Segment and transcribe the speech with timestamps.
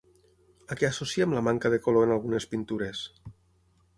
[0.75, 3.05] A què associem la manca de color en algunes pintures?